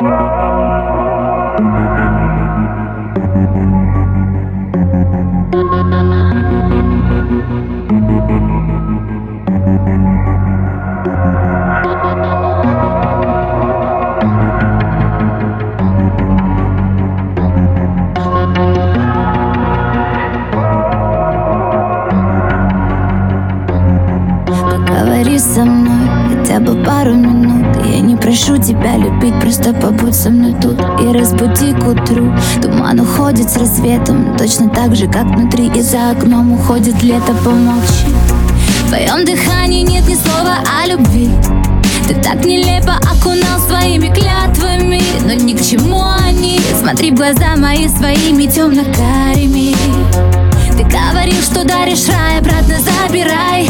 [0.00, 0.14] Поговори
[25.40, 27.76] со мной хотя бы пару минут.
[27.84, 32.32] Я не прошу тебя любить, просто побудь со мной тут И разбуди к утру.
[32.62, 38.06] Туман уходит с рассветом Точно так же, как внутри и за окном уходит лето Помолчи
[38.84, 41.30] В твоем дыхании нет ни слова о любви.
[42.06, 46.60] Ты так нелепо окунал своими клятвами Но ни к чему они.
[46.80, 49.74] Смотри в глаза мои своими темно-карими
[50.76, 53.67] Ты говорил, что даришь рай, обратно забирай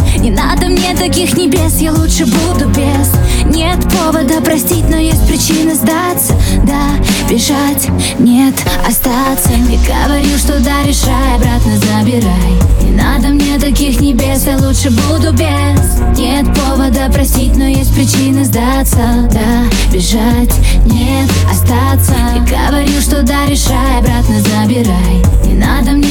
[1.08, 3.10] таких небес, я лучше буду без.
[3.54, 6.34] Нет повода простить, но есть причины сдаться.
[6.66, 6.90] Да,
[7.30, 8.54] бежать, нет,
[8.86, 9.50] остаться.
[9.50, 12.52] Не говорил, что даришь рай, обратно забирай.
[12.82, 16.18] Не надо мне таких небес, я лучше буду без.
[16.18, 19.30] Нет повода простить, но есть причины сдаться.
[19.32, 22.14] Да, бежать, нет, остаться.
[22.34, 25.22] Не говорил, что даришь рай, обратно забирай.
[25.44, 26.07] Не надо мне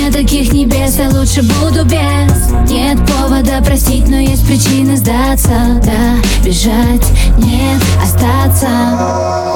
[0.78, 2.70] небес, я лучше буду без.
[2.70, 5.82] Нет повода простить, но есть причины сдаться.
[5.84, 7.06] Да, бежать,
[7.38, 9.47] нет, остаться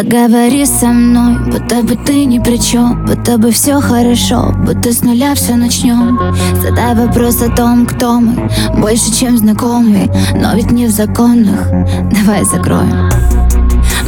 [0.00, 5.02] Поговори со мной, будто бы ты ни при чем Будто бы все хорошо, будто с
[5.02, 6.18] нуля все начнем
[6.62, 11.68] Задай вопрос о том, кто мы Больше, чем знакомые, но ведь не в законах.
[12.14, 13.10] Давай закроем.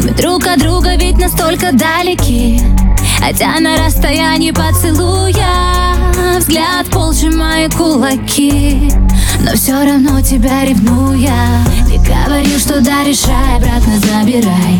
[0.02, 2.62] Мы друг от друга ведь настолько далеки
[3.18, 5.94] Хотя на расстоянии поцелуя
[6.38, 8.90] Взгляд пол сжимая кулаки.
[9.44, 11.36] Но все равно тебя ревнуя.
[11.86, 14.71] Ты говорил, что даришь рай, обратно забирай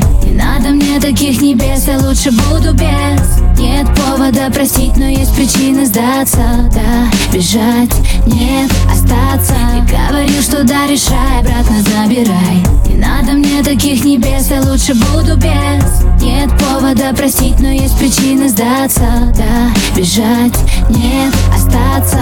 [1.23, 3.43] таких небес, я лучше буду без.
[3.57, 6.69] Нет повода просить, но есть причины сдаться.
[6.75, 7.95] Да, бежать,
[8.27, 9.55] нет, остаться.
[9.87, 12.65] Ты говорил, что даришь рай, обратно забирай.
[12.89, 16.03] Не надо мне таких небес, я лучше буду без.
[16.21, 19.33] Нет повода просить, но есть причины сдаться.
[19.37, 20.59] Да, бежать,
[20.91, 22.19] нет, остаться.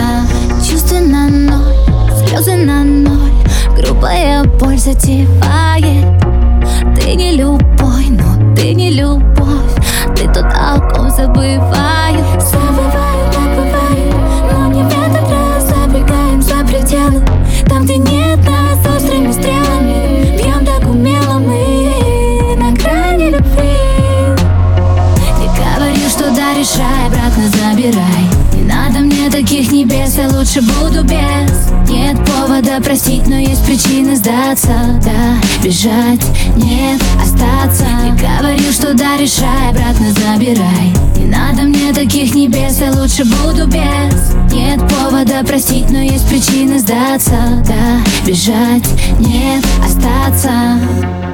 [0.69, 1.75] Чувства на ноль,
[2.29, 3.33] слезы на ноль.
[3.79, 6.05] Грубая боль затевает.
[6.97, 9.75] Ты не любой, но ты не любовь
[10.15, 14.15] Ты тот, о ком забываю Забываю, так бывает
[14.53, 17.25] Но не в этот раз забегаем за пределы.
[17.67, 20.37] Там, где нет нас острыми стрелами.
[20.37, 23.79] Бьем так умело мы на грани любви.
[25.39, 31.03] Ты говорил, что даришь рай, обратно забирай Не надо мне таких небес, я лучше буду
[31.05, 31.71] без.
[31.89, 32.19] Нет
[32.61, 34.69] повода просить, но есть причины сдаться.
[35.03, 36.21] Да, бежать,
[36.57, 37.87] нет, остаться.
[38.03, 40.93] Ты говорил, что даришь рай, обратно забирай.
[41.17, 44.35] Не надо мне таких небес, я лучше буду без.
[44.53, 47.63] Нет повода просить, но есть причины сдаться.
[47.67, 48.89] Да, бежать,
[49.19, 51.30] нет, остаться